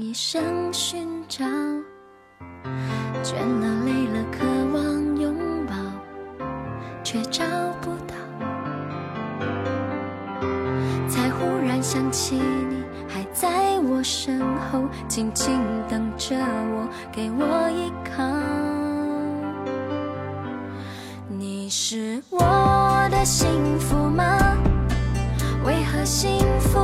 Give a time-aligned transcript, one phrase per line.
[0.00, 1.44] 一生寻找。
[3.20, 5.34] 倦了累了，渴望拥
[5.66, 5.74] 抱，
[7.02, 7.44] 却找
[7.80, 8.14] 不到。
[11.08, 18.22] 才忽然想起你还在我身后，静静等着我，给我依靠。
[21.28, 22.38] 你是我
[23.10, 23.48] 的幸
[23.80, 24.24] 福吗？
[25.64, 26.78] 为何幸福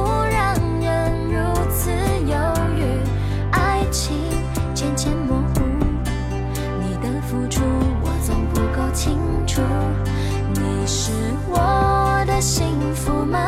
[9.05, 9.60] 清楚。
[10.55, 11.12] 你是
[11.47, 13.38] 我的幸福吗？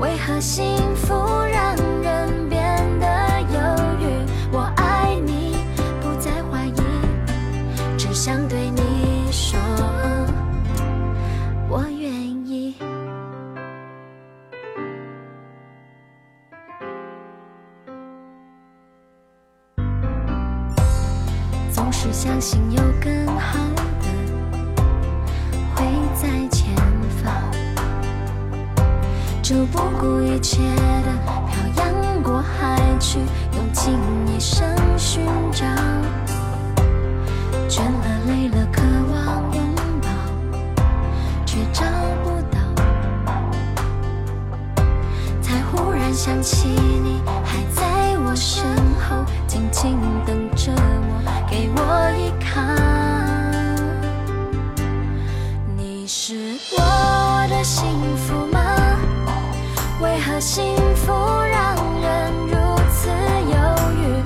[0.00, 1.14] 为何幸福
[1.48, 2.58] 让人变
[2.98, 3.06] 得
[3.42, 3.60] 犹
[4.00, 4.26] 豫？
[4.50, 5.58] 我爱你，
[6.00, 6.82] 不再怀疑，
[7.96, 9.60] 只想对你说，
[60.36, 61.14] 的幸福
[61.50, 62.56] 让人如
[62.92, 63.56] 此犹
[63.94, 64.22] 豫？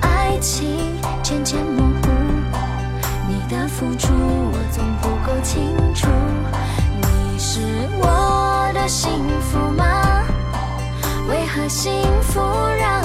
[0.00, 0.90] 爱情
[1.22, 2.08] 渐渐模糊，
[3.28, 6.08] 你的付出我总不够清楚。
[7.00, 7.60] 你是
[8.00, 10.24] 我的幸福吗？
[11.28, 12.40] 为何幸福
[12.76, 13.01] 让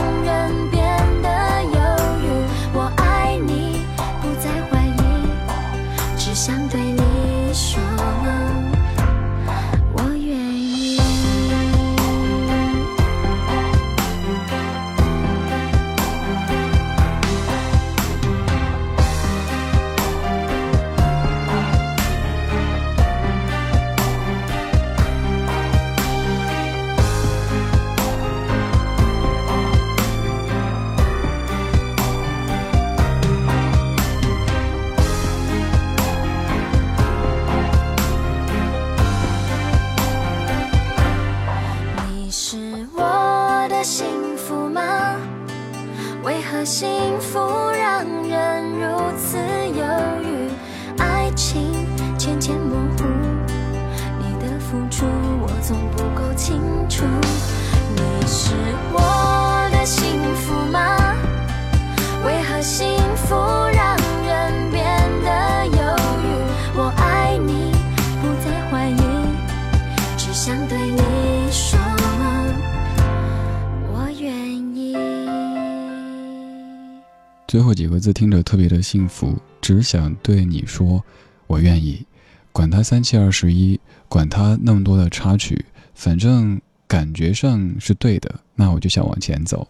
[56.97, 57.05] 清楚。
[57.95, 58.55] 你是
[58.91, 61.15] 我的幸福吗？
[62.25, 63.35] 为何幸福
[63.71, 64.83] 让人变
[65.21, 66.25] 得犹豫？
[66.75, 67.71] 我爱你，
[68.19, 68.97] 不再怀疑，
[70.17, 71.77] 只想对你说，
[73.93, 74.33] 我愿
[74.75, 74.97] 意。
[77.47, 81.03] 最后几个字听着特别的幸福，只想对你说，
[81.45, 82.03] 我愿意。
[82.51, 83.79] 管他三七二十一，
[84.09, 89.67] 管他那么多的插曲，反正感觉上是对的，那我就想往前走。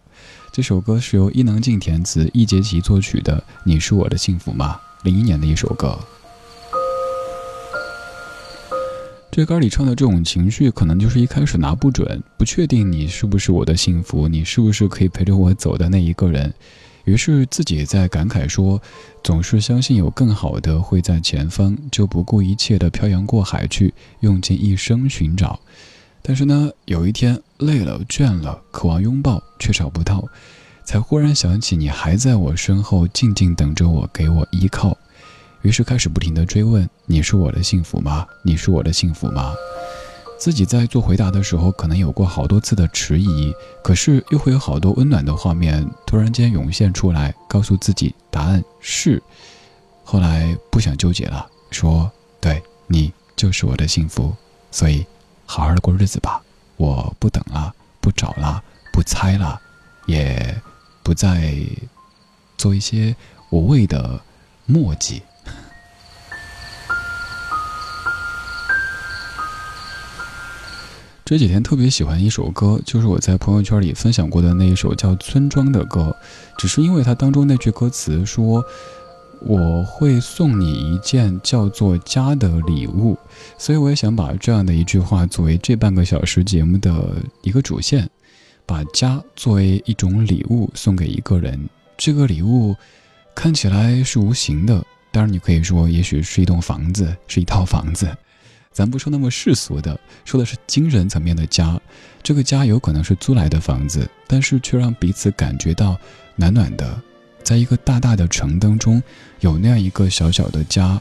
[0.52, 5.98] 这首歌是由伊能静填词，易烊千作曲的《你是我的幸福吗》，零一年的一首歌。
[9.32, 16.52] 这歌里唱的这种情绪，可能就是一开始拿不准，不确定你是不是我的幸福，你是不是可以陪着我走的那一个人。
[17.04, 18.80] 于是自己在感慨说
[19.24, 25.58] ：“总是相信有更好的会在前方，就不顾一切的漂洋过海去，用尽一生寻找。
[26.22, 30.24] 但是呢，有一天累了、倦了，渴望拥抱，却找不到，
[30.84, 34.96] 才忽然想起你还在我身后，静静等着我，给我依靠。
[35.62, 38.26] 于是开始不停的追问：你是我的幸福吗？
[38.42, 39.54] 你是我的幸福吗？
[40.38, 49.20] 自己在做回答的时候，可能有过好多次的迟疑，可是又会有好多温暖的画面突然间涌现出来，告诉自己答案是。
[50.04, 52.10] 后来不想纠结了，说
[52.40, 54.32] ：“对你就是我的幸福，
[54.70, 55.04] 所以
[55.50, 56.42] 好好的过日子吧。
[56.76, 58.62] 我不等了，不找了，
[58.92, 59.58] 不猜了，
[60.06, 60.60] 也
[61.02, 61.54] 不再
[62.58, 63.16] 做一些
[63.48, 64.20] 无谓的
[64.66, 65.22] 墨迹。
[71.24, 76.14] ”这几天特别喜欢一首歌，就是我在朋友圈里分享过的那一首叫《村庄》的歌，
[76.58, 78.62] 只是因为它当中那句歌词说。
[79.40, 83.16] 我会送你一件叫做家的礼物，
[83.56, 88.08] 所以我也想把这样的一句话作为这半个小时节目的一个主线，
[88.66, 91.68] 把家作为一种礼物送给一个人。
[91.96, 92.74] 这个礼物
[93.34, 98.08] 看起来是无形的，当然你可以说也许是一栋房子，是一套房子。
[98.72, 101.80] 咱不说那么世俗的，说的是精神层面的家。
[102.22, 105.96] 这个家有可能是租来的房子，但是却让彼此感觉到
[106.36, 107.02] 暖暖的。
[107.48, 109.02] 在一个大大的城当中，
[109.40, 111.00] 有那样一个小小的家，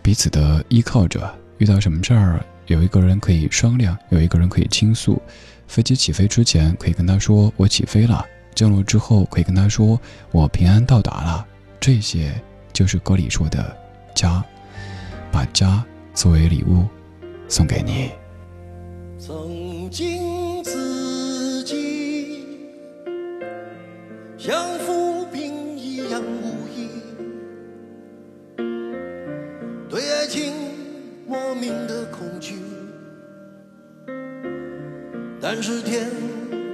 [0.00, 1.28] 彼此的依靠着。
[1.58, 5.20] 遇到什么事儿，有一个人可以商量，有一个人可以倾诉。
[5.66, 10.00] 飞机起飞之前，可以跟他说我起飞了；降落之后，可以跟他说
[10.30, 11.44] 我平安到达了。
[11.80, 12.40] 这些
[12.72, 13.76] 就是歌里说的
[14.14, 14.44] 家，
[15.32, 15.84] 把家
[16.14, 16.86] 作为礼物
[17.48, 18.12] 送给你。
[19.18, 22.46] 曾经自己
[24.38, 24.78] 相
[30.30, 30.52] 对爱情
[31.26, 32.54] 莫名的恐惧。
[35.40, 36.08] 但是天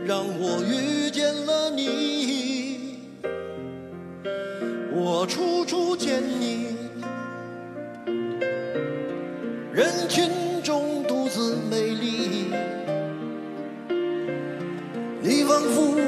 [0.04, 2.98] 让我遇见了你，
[4.92, 6.76] 我处处见你，
[9.72, 10.30] 人群
[10.62, 12.50] 中独自美丽，
[15.22, 15.98] 你仿佛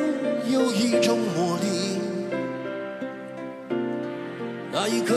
[0.50, 1.98] 有一种魔力。
[4.70, 5.16] 那一刻，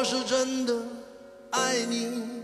[0.00, 0.72] 我是真的
[1.50, 2.39] 爱你。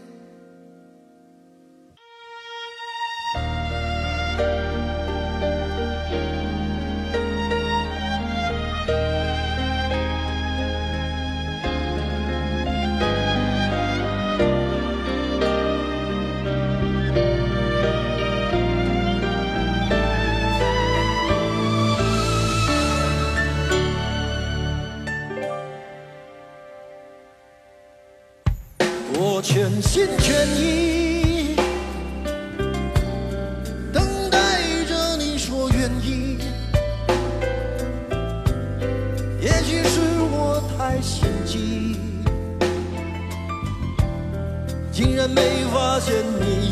[45.28, 46.65] 没发现你。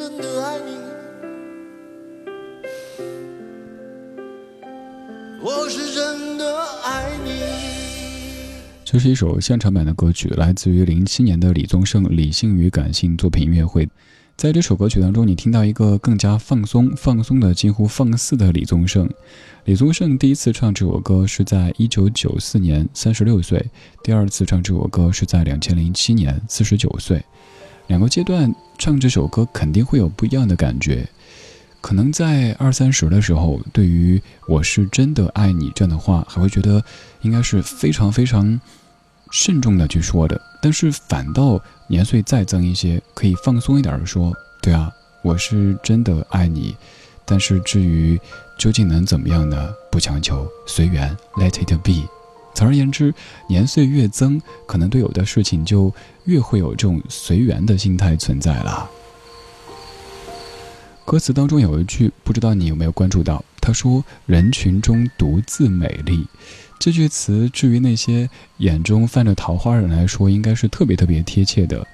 [0.00, 0.78] 真的爱你。
[5.42, 7.30] 我是真的爱你。
[8.82, 13.86] 这是一首现场版的歌曲，来自于零七年的李宗盛《理性与感性》作品音乐会。
[14.38, 19.06] 在这首歌曲当中，你听到一个更加放松、放松的近乎放肆的李宗盛。
[19.66, 23.60] 李宗盛第一次唱这首歌是在一九九四年，三十六岁；
[24.02, 27.22] 第二次唱这首歌是在两千零七年，四十九岁。
[27.90, 31.04] 两个阶段唱这首歌肯定会有不一样的感觉。
[31.80, 36.80] 可能在二三十的时候，对于“我是真的爱你”这样的话，还会觉得
[37.22, 38.60] 应该是非常非常
[39.32, 40.40] 慎重的去说的。
[40.62, 44.32] 但是反倒年岁再增一些，可以放松一点的说
[44.62, 44.88] ：“对啊，
[45.24, 46.76] 我是真的爱你。”
[47.26, 48.20] 但是至于
[48.56, 49.68] 究竟能怎么样呢？
[49.90, 52.19] 不强求，随缘，Let it be。
[52.54, 53.14] 总而言之，
[53.48, 55.92] 年岁越增，可能对有的事情就
[56.24, 58.90] 越会有这种随缘的心态存在了。
[61.04, 63.44] 歌词当中有一句，不知道你有没有关注到？
[63.60, 66.26] 他说：“人群中独自美丽。”
[66.78, 68.28] 这句词，至于那些
[68.58, 71.86] 眼中泛着桃花人来说，应该是特别特别贴切的。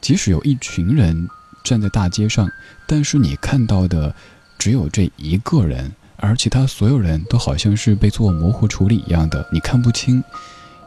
[0.00, 1.28] 即使有一群人
[1.64, 2.50] 站在大街上，
[2.86, 4.14] 但是你看到的
[4.58, 10.22] 只有这一个人，而其他所有人都好像是被做模糊处理一样的，你看不清。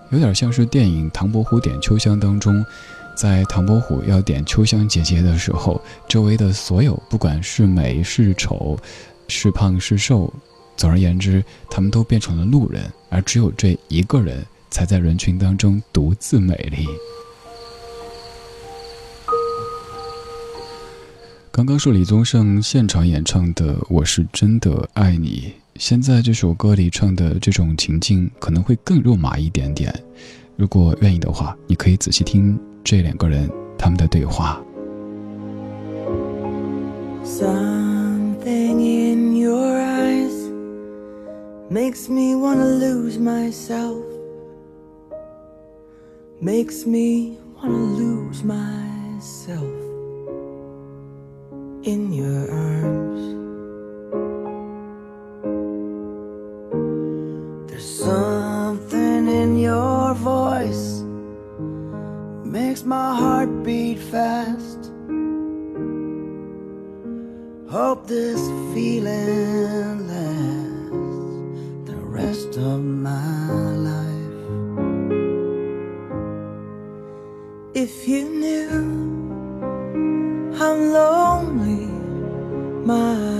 [0.09, 2.65] 有点像是电影《唐伯虎点秋香》当中。
[3.15, 8.77] 在唐伯虎要点秋香姐姐的时候，周围的所有，不管是美是丑，
[9.27, 10.31] 是胖是瘦，
[10.75, 16.87] 总而言之，他们都变成了路人，而只有这一个人，才在人群当中独自美丽。
[21.57, 29.91] 刚刚是李宗盛现场演唱的《我是真的爱你》，现在这首歌里唱的这种情境可能会更肉麻一点点。
[30.55, 32.55] 如果愿意的话，你可以仔细听。
[32.83, 34.61] 这两个人他们的对话。
[37.25, 40.51] Something in your eyes
[41.71, 44.03] makes me wanna lose myself.
[46.39, 49.76] Makes me wanna lose myself
[51.87, 53.21] in your arms.
[57.69, 61.03] There's something in your voice
[62.43, 64.91] makes my heart beat fast.
[67.69, 68.41] Hope this
[68.73, 70.89] feeling lasts
[71.89, 74.35] the rest of my life.
[77.73, 79.07] If you knew
[80.57, 81.16] how lonely
[82.87, 83.36] 慢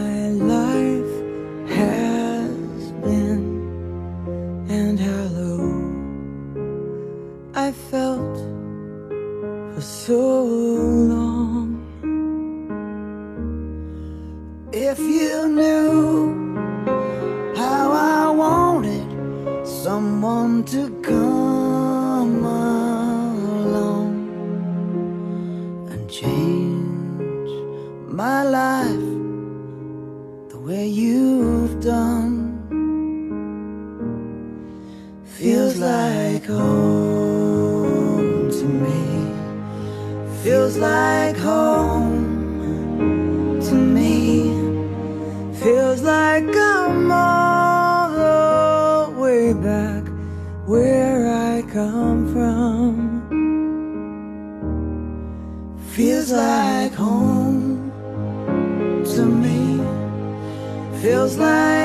[35.77, 39.31] feels like home to me
[40.43, 42.25] feels like home
[43.61, 44.51] to me.
[45.61, 50.03] Feels like I'm all the way back
[50.65, 53.21] where I come from.
[55.95, 57.91] Feels like home
[59.13, 59.81] to me.
[61.01, 61.76] Feels like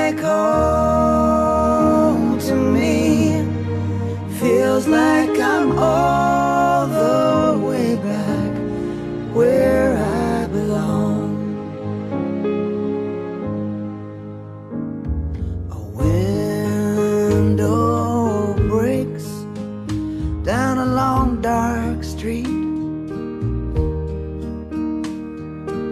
[22.23, 22.47] street,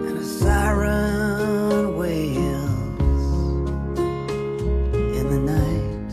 [0.06, 3.24] and a siren wails
[5.18, 6.10] in the night.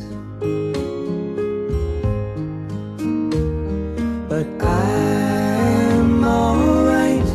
[4.28, 7.30] But I'm alright,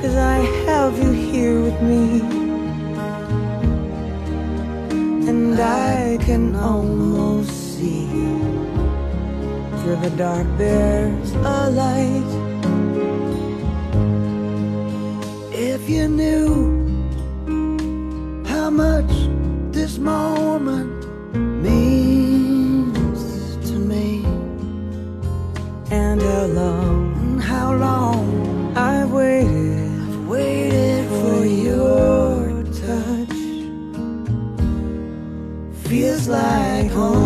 [0.00, 2.22] cause I have you here with me.
[5.28, 6.93] And I can almost
[10.04, 12.30] the dark, there's a light.
[15.50, 16.44] If you knew
[18.46, 19.12] how much
[19.72, 21.06] this moment
[21.62, 24.24] means to me
[25.90, 33.38] and how long, how long I've waited, I've waited for your touch.
[35.88, 37.23] Feels like home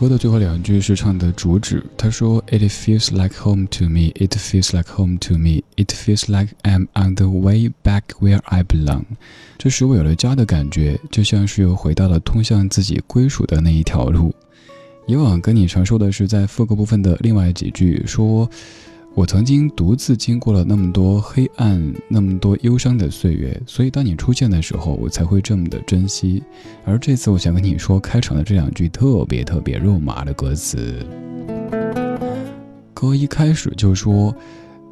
[0.00, 4.10] 歌的最后两句是唱的主旨，他说：“It feels like home to me.
[4.14, 5.60] It feels like home to me.
[5.76, 9.02] It feels like I'm on the way back where I belong。”
[9.58, 14.34] 这使我有了家的感觉，就像是又回到了通向自己归属的那一条路。
[15.06, 18.48] 以往跟你常说的是在副歌部分的另外几句，说。
[19.12, 26.42] 我曾经独自经过了那么多黑暗，那么多忧伤的岁月，所以当你出现的时候，我才会这么的珍惜。
[26.84, 31.04] 而这次，我想跟你说，开场的这两句特别特别肉麻的歌词。
[32.94, 34.34] 歌一开始就说：“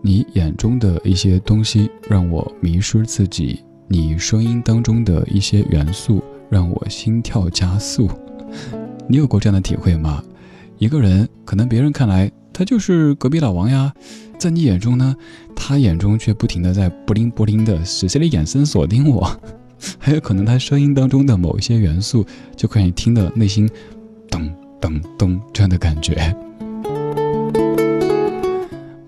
[0.02, 8.10] 你眼中的一些东西让我迷失自己，你声音当中的一些元素让我心跳加速。”
[9.08, 10.22] 你有过这样的体会吗？
[10.76, 12.30] 一个人，可能别人看来。
[12.58, 13.94] 他就是隔壁老王呀，
[14.36, 15.14] 在你眼中呢，
[15.54, 19.30] 他眼中却不停的在不灵不灵的使劲的眼神锁定我，
[19.96, 23.70] 还有可能他声音当中的某一些元素，就可以听得内心
[24.28, 26.36] 咚咚咚这样的感觉。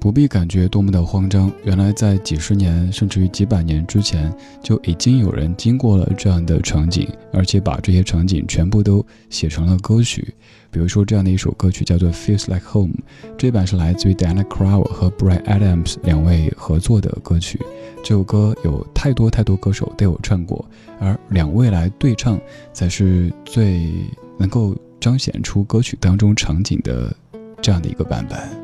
[0.00, 10.32] 不必感觉多么的慌张，原来在几十年甚至于几百年之前，就已经有人经过了这样的场景，而且把这些场景全部都写成了歌曲。
[10.70, 12.94] 比如说这样的一首歌曲叫做《Feels Like Home》，
[13.36, 17.60] 这版是来自于 Diana Crow 和 Bryan Adams 两位合作的歌曲。
[18.02, 20.64] 这首歌有太多太多歌手都有唱过，
[20.98, 22.40] 而两位来对唱，
[22.72, 23.92] 才是最
[24.38, 27.14] 能够彰显出歌曲当中场景的
[27.60, 28.59] 这样的一个版本。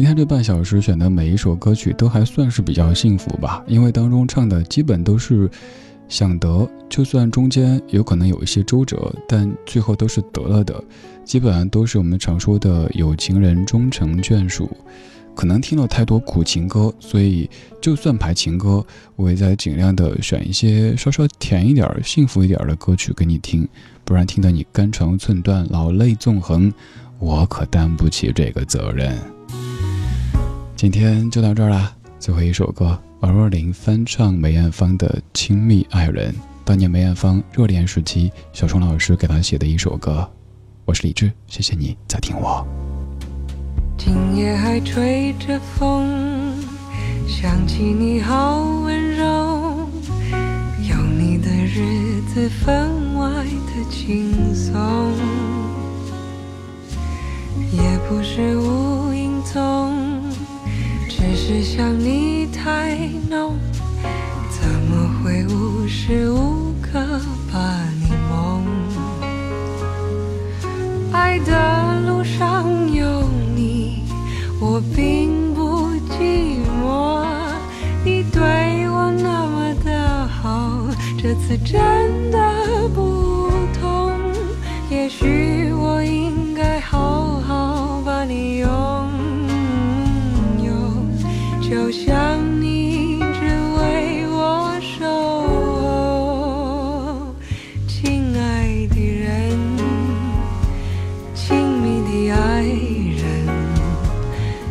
[0.00, 5.46] 今天这半小时选的每一首歌曲都还算是比较幸福吧，因为当中唱的基本都是
[6.08, 10.82] 想得，就算中间有可能有一些周折，但最后都是得了的，
[11.22, 14.74] 基本上都是我们常说的有情人终成眷属。
[15.34, 17.46] 可能听了太多苦情歌，所以
[17.78, 18.82] 就算排情歌，
[19.16, 23.68] 我也在尽量的选一些稍稍甜一点、幸福一点的歌曲给你听，
[24.06, 26.72] 不然听得你肝肠寸断、老泪纵横，
[27.18, 29.14] 我可担不起这个责任。
[30.80, 36.32] 今天就到这儿啦，最后一首歌，王若琳翻唱梅艳芳的《亲密爱人》，
[36.64, 40.26] 当年梅艳芳热恋时期，小虫老师给她写的一首歌。
[40.86, 42.66] 我是李志，谢谢你在听我。
[43.98, 46.08] 今夜还吹着风，
[47.28, 49.86] 想起你好温柔，
[50.88, 55.12] 有你的日子分外的轻松，
[57.70, 59.99] 也不是无影踪。
[61.20, 62.96] 只是想你太
[63.28, 63.58] 浓，
[64.48, 66.98] 怎么会无时无刻
[67.52, 68.64] 把你梦？
[71.12, 74.02] 爱的路上有你，
[74.58, 77.22] 我并不寂寞。
[78.02, 80.86] 你对我那么的好，
[81.18, 83.39] 这次真的不
[91.70, 93.44] 就像你只
[93.78, 95.06] 为我守
[95.86, 97.32] 候，
[97.86, 99.56] 亲爱的人，
[101.32, 103.22] 亲密的爱人，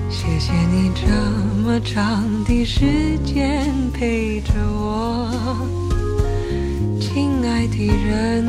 [0.10, 1.08] 谢谢你这
[1.64, 5.32] 么长的时间陪着我，
[7.00, 8.46] 亲爱的人，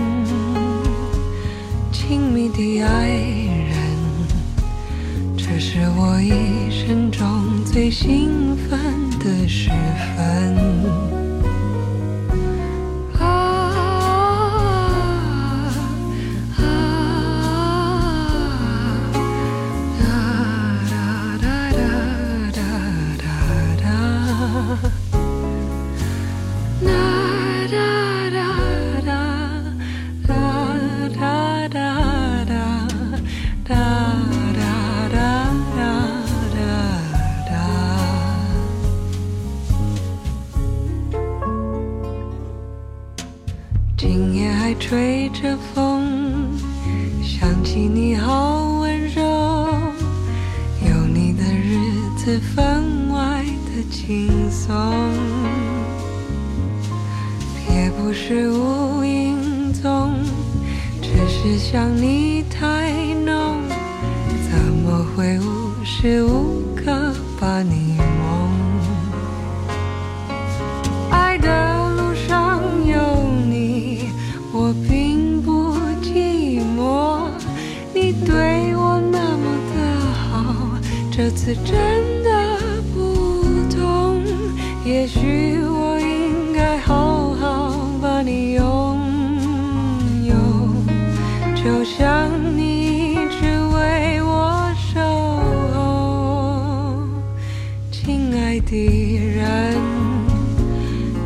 [1.93, 3.07] 亲密的爱
[3.71, 3.77] 人，
[5.37, 6.60] 这是我一。
[7.73, 8.80] 最兴奋。
[78.41, 79.77] 对我那么的
[80.31, 80.35] 好，
[81.13, 81.77] 这次真
[82.25, 82.31] 的
[82.95, 82.99] 不
[83.69, 84.23] 同，
[84.83, 88.99] 也许我应该好好把你拥
[90.25, 90.35] 有，
[91.55, 94.99] 就像你一直为我守
[95.75, 96.97] 候，
[97.93, 98.75] 亲爱的
[99.19, 99.77] 人，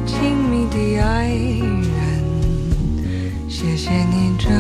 [0.04, 1.94] 亲密的爱人，
[3.48, 4.50] 谢谢你这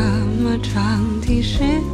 [0.40, 1.93] 么长的时间。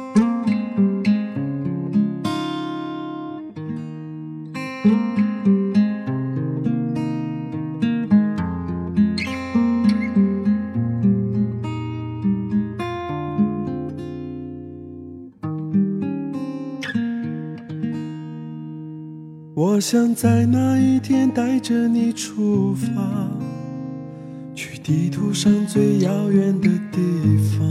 [19.91, 23.29] 想在那一天带着你出发，
[24.55, 27.67] 去地图上最遥远的地方，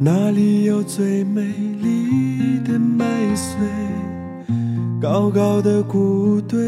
[0.00, 1.42] 那里有最美
[1.80, 3.56] 丽的麦穗，
[5.00, 6.58] 高高的谷堆，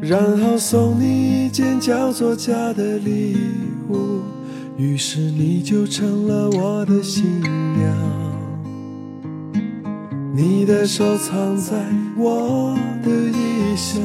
[0.00, 3.36] 然后送你一件叫做家的礼
[3.88, 4.18] 物，
[4.76, 8.21] 于是你就成了我的新娘。
[10.34, 11.74] 你的手藏在
[12.16, 14.00] 我的衣袖，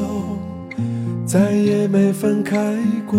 [1.24, 3.18] 再也没分开过。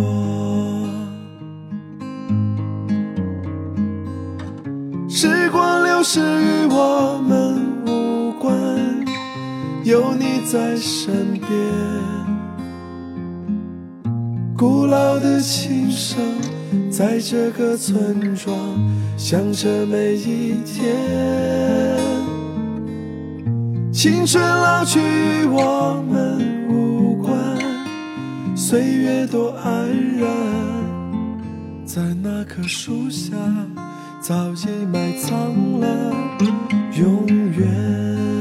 [5.10, 8.56] 时光流逝与我们无关，
[9.84, 11.50] 有你在身边。
[14.56, 16.20] 古老的琴声
[16.92, 18.56] 在这个村庄
[19.18, 21.39] 响着每一天。
[24.02, 27.36] 青春老去与我们无关，
[28.56, 30.26] 岁月多安然，
[31.86, 33.36] 在那棵树下
[34.22, 36.14] 早已埋藏了
[36.98, 38.39] 永远。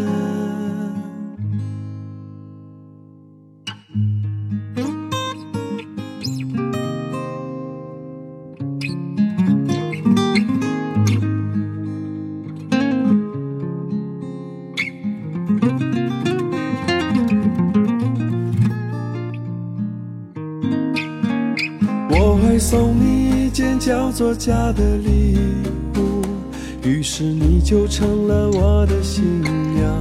[27.69, 29.95] 就成了我的新娘。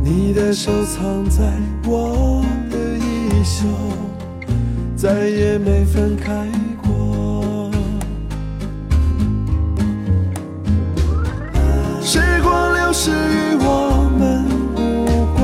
[0.00, 1.42] 你的手藏在
[1.88, 3.66] 我的衣袖，
[4.94, 6.48] 再也没分开
[6.80, 7.68] 过。
[12.00, 14.44] 时光流逝与我们
[14.76, 15.42] 无关，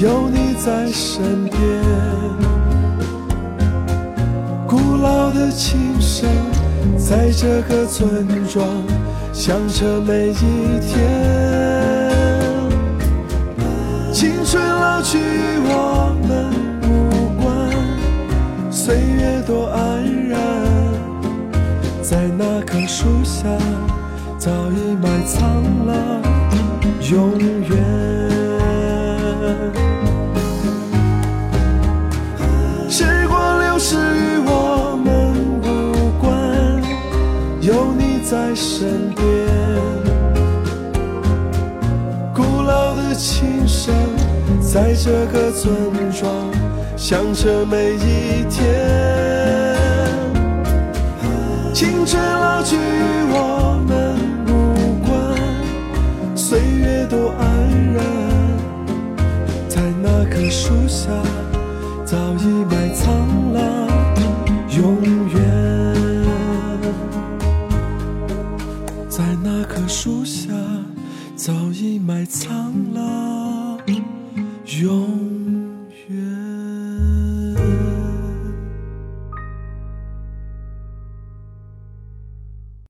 [0.00, 1.60] 有你在身边。
[4.66, 6.26] 古老的琴声
[6.96, 8.66] 在这个村庄
[9.32, 10.92] 响着每一天。
[14.12, 16.50] 青春老去与我们
[16.82, 16.88] 无
[17.42, 17.46] 关，
[18.72, 20.38] 岁月多安然，
[22.02, 23.46] 在那棵树下
[24.38, 26.22] 早已埋藏了
[27.10, 27.76] 永远。
[44.98, 45.70] 这个村
[46.10, 46.50] 庄
[46.96, 48.64] 想着每一天。
[51.74, 52.78] 青春老去与
[53.30, 54.50] 我们无
[55.06, 55.14] 关，
[56.34, 57.46] 岁月多安
[57.92, 58.02] 然，
[59.68, 61.10] 在那棵树下
[62.04, 63.12] 早已埋藏
[63.52, 63.86] 了
[64.76, 64.96] 永
[65.28, 65.38] 远，
[69.08, 70.50] 在那棵树下
[71.36, 72.72] 早已埋藏
[74.82, 75.15] 了永远。